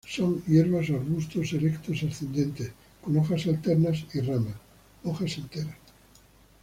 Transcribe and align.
Son 0.15 0.41
hierbas 0.47 0.89
o 0.89 0.95
arbustos 0.95 1.53
erectos 1.57 2.01
escandentes 2.07 2.71
con 3.03 3.15
hojas 3.19 3.45
alternas 3.45 3.97
y 4.15 4.21
ramas, 4.21 4.55
hojas 5.03 5.37
enteras. 5.37 5.77